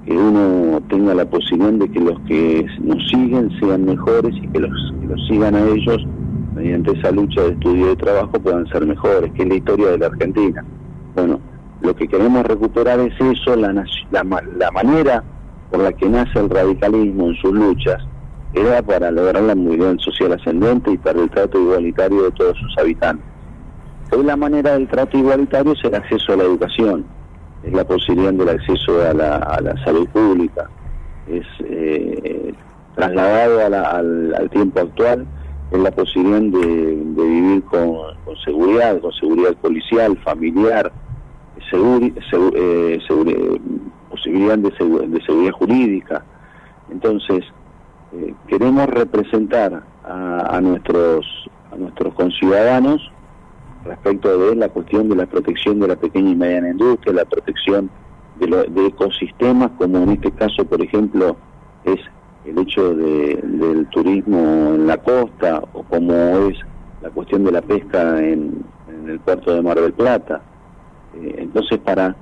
que 0.05 0.13
uno 0.13 0.79
tenga 0.88 1.13
la 1.13 1.25
posibilidad 1.25 1.74
de 1.74 1.91
que 1.91 2.00
los 2.00 2.19
que 2.22 2.65
nos 2.81 3.05
siguen 3.10 3.50
sean 3.60 3.84
mejores 3.84 4.34
y 4.36 4.48
que 4.48 4.60
los 4.60 4.93
que 5.01 5.07
los 5.07 5.27
sigan 5.27 5.55
a 5.55 5.67
ellos 5.67 6.07
mediante 6.57 6.91
esa 6.91 7.11
lucha 7.11 7.41
de 7.43 7.49
estudio 7.49 7.85
y 7.85 7.89
de 7.89 7.95
trabajo 7.95 8.31
puedan 8.33 8.67
ser 8.67 8.85
mejores, 8.85 9.31
que 9.33 9.43
es 9.43 9.49
la 9.49 9.55
historia 9.55 9.87
de 9.91 9.97
la 9.99 10.07
Argentina. 10.07 10.65
Bueno, 11.15 11.39
lo 11.81 11.95
que 11.95 12.07
queremos 12.07 12.43
recuperar 12.45 12.99
es 12.99 13.13
eso, 13.19 13.55
la, 13.55 13.71
la, 13.71 13.85
la 14.57 14.71
manera 14.71 15.23
por 15.69 15.81
la 15.81 15.93
que 15.93 16.09
nace 16.09 16.39
el 16.39 16.49
radicalismo 16.49 17.27
en 17.27 17.35
sus 17.35 17.53
luchas, 17.53 18.01
era 18.53 18.81
para 18.81 19.11
lograr 19.11 19.43
la 19.43 19.55
movilidad 19.55 19.97
social 19.99 20.33
ascendente 20.33 20.91
y 20.91 20.97
para 20.97 21.21
el 21.21 21.29
trato 21.29 21.59
igualitario 21.59 22.23
de 22.23 22.31
todos 22.31 22.57
sus 22.57 22.77
habitantes. 22.77 23.25
Hoy 24.11 24.23
la 24.23 24.37
manera 24.37 24.73
del 24.73 24.87
trato 24.87 25.17
igualitario 25.17 25.73
es 25.73 25.83
el 25.83 25.95
acceso 25.95 26.33
a 26.33 26.37
la 26.37 26.43
educación, 26.43 27.05
es 27.63 27.73
la 27.73 27.83
posibilidad 27.83 28.33
del 28.33 28.49
acceso 28.49 29.01
a 29.01 29.13
la, 29.13 29.37
a 29.37 29.61
la 29.61 29.83
salud 29.83 30.07
pública, 30.09 30.69
es 31.27 31.45
eh, 31.65 32.53
trasladado 32.95 33.65
al, 33.65 34.49
tiempo 34.49 34.79
actual, 34.79 35.27
es 35.71 35.79
la 35.79 35.91
posibilidad 35.91 36.41
de, 36.41 36.95
vivir 37.24 37.63
con, 37.63 37.97
seguridad, 38.43 39.00
con 39.01 39.12
seguridad 39.13 39.53
policial, 39.55 40.17
familiar, 40.19 40.91
eh, 41.71 43.00
posibilidad 44.09 44.57
de, 44.57 45.21
seguridad 45.25 45.51
jurídica. 45.51 46.25
Entonces, 46.89 47.43
eh, 48.13 48.33
queremos 48.47 48.88
representar 48.88 49.83
a, 50.05 50.62
nuestros 50.62 51.25
a 51.71 51.75
nuestros 51.75 52.13
conciudadanos 52.13 53.12
respecto 53.83 54.38
de 54.38 54.55
la 54.55 54.69
cuestión 54.69 55.09
de 55.09 55.15
la 55.17 55.25
protección 55.25 55.79
de 55.79 55.89
la 55.89 55.95
pequeña 55.97 56.31
y 56.31 56.36
mediana 56.36 56.69
industria, 56.69 57.13
la 57.13 57.25
protección 57.25 57.89
de, 58.39 58.88
ecosistemas, 58.88 59.71
como 59.77 59.97
en 59.97 60.12
este 60.12 60.31
caso, 60.31 60.65
por 60.65 60.81
ejemplo, 60.81 61.36
es 61.83 62.00
el 62.48 62.58
hecho 62.60 62.94
del 62.96 63.88
turismo 63.88 64.74
en 64.75 64.88
la 64.88 64.98
costa, 64.98 65.62
o 65.74 65.84
como 65.84 66.13
es 66.50 66.58
la 67.01 67.10
cuestión 67.10 67.44
de 67.44 67.51
la 67.51 67.62
pesca 67.62 68.20
en, 68.20 68.63
el 69.06 69.20
puerto 69.20 69.54
de 69.54 69.62
Mar 69.62 69.80
del 69.80 69.94
Plata. 69.94 70.42
Eh, 71.16 71.36
entonces, 71.39 71.77
para, 71.80 72.16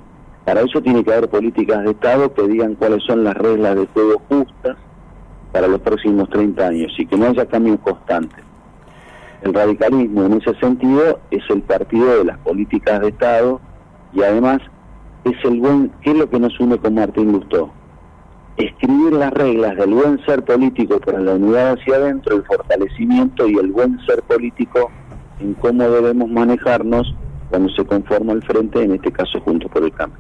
para 0.46 0.62
eso 0.62 0.82
tiene 0.82 1.04
que 1.04 1.12
haber 1.12 1.30
políticas 1.30 1.84
de 1.84 1.92
Estado 1.92 2.34
que 2.34 2.48
digan 2.48 2.76
cuáles 2.76 3.04
son 3.04 3.24
las 3.24 3.36
reglas 3.36 3.76
de 3.76 3.88
juego 3.88 4.22
justas 4.30 4.78
para 5.52 5.68
los 5.68 5.82
próximos 5.82 6.30
30 6.30 6.68
años 6.68 6.94
y 6.98 7.06
que 7.06 7.18
no 7.18 7.28
haya 7.28 7.46
cambios 7.46 7.80
constantes. 7.80 8.44
El 9.42 9.54
radicalismo 9.54 10.26
en 10.26 10.34
ese 10.34 10.54
sentido 10.60 11.20
es 11.32 11.44
el 11.50 11.62
partido 11.62 12.18
de 12.18 12.26
las 12.26 12.38
políticas 12.40 13.00
de 13.00 13.10
Estado 13.10 13.62
y 14.14 14.22
además 14.22 14.60
es 15.24 15.34
el 15.44 15.60
buen, 15.60 15.92
¿qué 16.02 16.12
es 16.12 16.18
lo 16.18 16.30
que 16.30 16.40
nos 16.40 16.60
une 16.60 16.78
con 16.78 16.96
Martín 16.96 17.32
Lustó? 17.32 17.72
Escribir 18.58 19.14
las 19.14 19.34
reglas 19.34 19.76
del 19.76 19.94
buen 19.94 20.24
ser 20.26 20.44
político 20.44 21.00
para 21.00 21.20
la 21.20 21.34
unidad 21.34 21.74
hacia 21.74 21.96
adentro, 21.96 22.38
el 22.38 22.44
fortalecimiento 22.44 23.48
y 23.48 23.56
el 23.58 23.72
buen 23.72 24.00
ser 24.06 24.22
político 24.24 24.90
en 25.40 25.54
cómo 25.56 25.90
debemos 25.90 26.30
manejarnos 26.30 27.14
cuando 27.50 27.70
se 27.74 27.84
conforma 27.86 28.34
el 28.34 28.42
frente, 28.44 28.82
en 28.82 28.94
este 28.94 29.12
caso 29.12 29.42
Juntos 29.42 29.70
por 29.72 29.84
el 29.84 29.92
Cambio. 29.92 30.20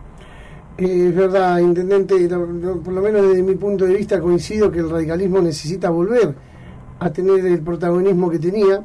Eh, 0.77 1.07
es 1.09 1.15
verdad, 1.15 1.59
intendente, 1.59 2.27
por 2.27 2.93
lo 2.93 3.01
menos 3.01 3.21
desde 3.21 3.41
mi 3.41 3.55
punto 3.55 3.85
de 3.85 3.95
vista 3.95 4.19
coincido 4.19 4.69
que 4.69 4.79
el 4.79 4.89
radicalismo 4.89 5.41
necesita 5.41 5.89
volver 5.89 6.35
a 6.99 7.09
tener 7.11 7.45
el 7.45 7.61
protagonismo 7.61 8.29
que 8.29 8.39
tenía 8.39 8.83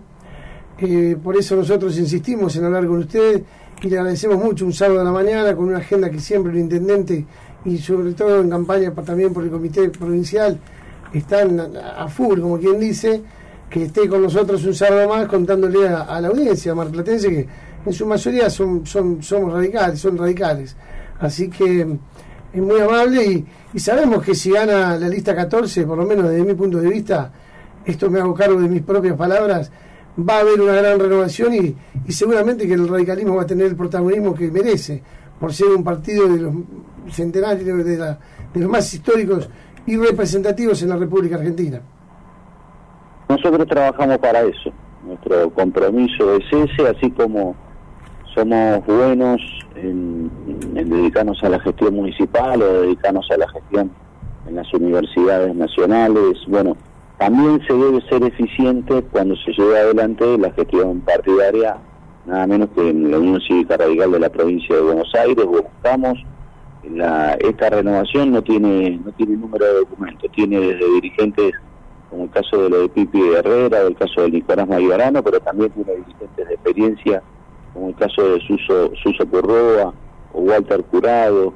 por 1.23 1.37
eso 1.37 1.57
nosotros 1.57 1.99
insistimos 1.99 2.57
en 2.57 2.65
hablar 2.65 2.87
con 2.87 3.01
usted 3.01 3.43
y 3.83 3.89
le 3.89 3.99
agradecemos 3.99 4.43
mucho 4.43 4.65
un 4.65 4.73
sábado 4.73 5.03
a 5.03 5.05
la 5.05 5.13
mañana 5.13 5.55
con 5.55 5.67
una 5.67 5.79
agenda 5.79 6.09
que 6.09 6.19
siempre 6.19 6.53
el 6.53 6.59
intendente 6.59 7.27
y 7.65 7.79
sobre 7.79 8.13
todo 8.13 8.41
en 8.41 8.51
campaña 8.51 8.93
también 8.93 9.33
por 9.33 9.45
el 9.45 9.51
comité 9.51 9.89
provincial 9.91 10.59
están 11.13 11.61
a, 11.77 12.09
full, 12.09 12.41
como 12.41 12.59
quien 12.59 12.79
dice, 12.79 13.23
que 13.69 13.85
esté 13.85 14.09
con 14.09 14.23
nosotros 14.23 14.65
un 14.65 14.75
sábado 14.75 15.09
más 15.09 15.27
contándole 15.27 15.89
a, 15.89 16.21
la 16.21 16.29
audiencia 16.29 16.75
marplatense 16.75 17.29
que 17.29 17.49
en 17.85 17.93
su 17.93 18.07
mayoría 18.07 18.51
son, 18.51 18.87
son 18.87 19.23
somos 19.23 19.53
radicales, 19.53 20.01
son 20.01 20.17
radicales. 20.17 20.77
Así 21.19 21.49
que 21.49 21.87
es 22.53 22.63
muy 22.63 22.81
amable 22.81 23.25
y, 23.25 23.47
y 23.75 23.79
sabemos 23.79 24.23
que 24.25 24.35
si 24.35 24.51
gana 24.51 24.97
la 24.97 25.09
lista 25.09 25.35
14, 25.35 25.85
por 25.85 25.99
lo 25.99 26.05
menos 26.05 26.29
desde 26.29 26.45
mi 26.45 26.55
punto 26.55 26.79
de 26.79 26.89
vista, 26.89 27.33
esto 27.85 28.11
me 28.11 28.21
hago 28.21 28.35
cargo 28.35 28.61
de 28.61 28.69
mis 28.69 28.83
propias 28.83 29.17
palabras, 29.17 29.71
va 30.19 30.39
a 30.39 30.41
haber 30.41 30.61
una 30.61 30.75
gran 30.75 30.99
renovación 30.99 31.55
y, 31.55 31.77
seguramente 32.13 32.67
que 32.67 32.75
el 32.75 32.89
radicalismo 32.89 33.37
va 33.37 33.43
a 33.43 33.47
tener 33.47 33.67
el 33.67 33.77
protagonismo 33.77 34.35
que 34.35 34.51
merece 34.51 35.03
por 35.39 35.55
ser 35.55 35.69
un 35.69 35.85
partido 35.85 36.29
de 36.29 36.39
los 36.39 36.55
centenarios, 37.09 37.65
de, 37.65 37.97
de 37.97 38.17
los 38.55 38.69
más 38.69 38.93
históricos 38.93 39.49
y 39.87 39.97
representativos 39.97 40.83
en 40.83 40.91
la 40.91 40.97
República 40.97 41.37
Argentina. 41.37 41.81
Nosotros 43.29 43.67
trabajamos 43.69 44.19
para 44.19 44.41
eso. 44.43 44.73
Nuestro 45.05 45.51
compromiso 45.51 46.35
es 46.35 46.45
ese, 46.53 46.89
así 46.89 47.11
como 47.13 47.55
somos 48.35 48.85
buenos 48.87 49.41
en, 49.77 50.31
en, 50.75 50.91
dedicarnos 50.91 51.43
a 51.43 51.49
la 51.49 51.61
gestión 51.61 51.95
municipal 51.95 52.61
o 52.63 52.83
dedicarnos 52.83 53.29
a 53.31 53.37
la 53.37 53.49
gestión 53.49 53.91
en 54.47 54.57
las 54.57 54.73
universidades 54.75 55.55
nacionales. 55.55 56.39
Bueno, 56.49 56.77
también 57.19 57.61
se 57.67 57.75
debe 57.75 58.01
ser 58.09 58.23
eficiente 58.23 59.03
cuando 59.11 59.37
se 59.37 59.53
lleva 59.53 59.79
adelante 59.79 60.39
la 60.39 60.51
gestión 60.53 61.01
partidaria, 61.01 61.77
nada 62.27 62.47
menos 62.47 62.69
que 62.75 62.89
en 62.89 63.11
la 63.11 63.19
Unión 63.19 63.41
Cívica 63.47 63.77
Radical 63.77 64.13
de 64.13 64.21
la 64.21 64.29
provincia 64.29 64.75
de 64.75 64.83
Buenos 64.83 65.13
Aires. 65.15 65.45
Buscamos 65.47 66.19
la, 66.89 67.35
esta 67.35 67.71
renovación 67.71 68.33
no 68.33 68.43
tiene 68.43 69.01
no 69.05 69.13
tiene 69.13 69.37
número 69.37 69.65
de 69.67 69.75
documentos, 69.81 70.31
tiene 70.33 70.59
desde 70.61 70.93
dirigentes 70.95 71.53
como 72.09 72.25
el 72.25 72.31
caso 72.31 72.63
de 72.63 72.71
lo 72.71 72.81
de 72.81 72.89
Pipi 72.89 73.21
Herrera, 73.21 73.85
del 73.85 73.95
caso 73.95 74.23
de 74.23 74.31
Nicolás 74.31 74.69
Mayorano, 74.69 75.23
pero 75.23 75.39
también 75.41 75.71
tiene 75.71 75.93
dirigentes 75.93 76.49
de 76.49 76.55
experiencia 76.55 77.23
como 77.73 77.89
el 77.91 77.95
caso 77.95 78.23
de 78.23 78.41
Suso, 78.41 78.91
Suso 79.03 79.27
Curroa 79.29 79.95
o 80.33 80.41
Walter 80.41 80.83
Curado 80.85 81.55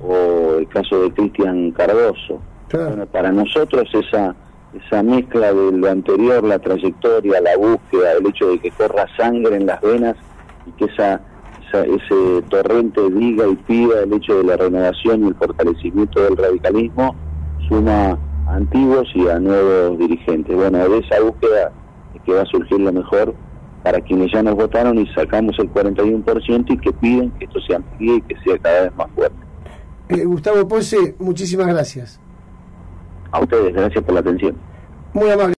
o 0.00 0.54
el 0.58 0.68
caso 0.68 1.02
de 1.02 1.12
Cristian 1.12 1.72
Cardoso. 1.72 2.40
Bueno, 2.72 3.06
para 3.06 3.32
nosotros 3.32 3.88
esa 3.92 4.34
esa 4.74 5.02
mezcla 5.02 5.52
de 5.52 5.72
lo 5.72 5.88
anterior, 5.88 6.44
la 6.44 6.58
trayectoria, 6.58 7.40
la 7.40 7.56
búsqueda, 7.56 8.12
el 8.12 8.26
hecho 8.26 8.48
de 8.48 8.58
que 8.58 8.70
corra 8.72 9.06
sangre 9.16 9.56
en 9.56 9.66
las 9.66 9.80
venas 9.80 10.16
y 10.66 10.72
que 10.72 10.94
esa, 11.68 11.84
ese 11.84 12.42
torrente 12.48 13.00
diga 13.10 13.46
y 13.46 13.56
pida 13.56 14.02
el 14.02 14.12
hecho 14.12 14.38
de 14.38 14.44
la 14.44 14.56
renovación 14.56 15.24
y 15.24 15.28
el 15.28 15.34
fortalecimiento 15.34 16.22
del 16.22 16.36
radicalismo, 16.36 17.14
suma 17.68 18.18
a 18.46 18.54
antiguos 18.54 19.08
y 19.14 19.28
a 19.28 19.38
nuevos 19.38 19.98
dirigentes. 19.98 20.54
Bueno, 20.54 20.78
de 20.88 20.98
esa 20.98 21.20
búsqueda 21.20 21.72
es 22.14 22.22
que 22.22 22.32
va 22.32 22.42
a 22.42 22.46
surgir 22.46 22.80
lo 22.80 22.92
mejor 22.92 23.34
para 23.82 24.00
quienes 24.00 24.32
ya 24.32 24.42
nos 24.42 24.56
votaron 24.56 24.98
y 24.98 25.06
sacamos 25.14 25.56
el 25.58 25.72
41% 25.72 26.64
y 26.68 26.78
que 26.78 26.92
piden 26.92 27.30
que 27.32 27.44
esto 27.44 27.60
se 27.60 27.74
amplíe 27.74 28.16
y 28.16 28.22
que 28.22 28.36
sea 28.40 28.58
cada 28.58 28.82
vez 28.82 28.96
más 28.96 29.06
fuerte. 29.14 29.36
Eh, 30.08 30.24
Gustavo 30.24 30.66
Ponce, 30.66 31.14
muchísimas 31.18 31.68
gracias. 31.68 32.20
A 33.30 33.40
ustedes, 33.40 33.74
gracias 33.74 34.04
por 34.04 34.14
la 34.14 34.20
atención. 34.20 34.56
Muy 35.12 35.30
amable. 35.30 35.55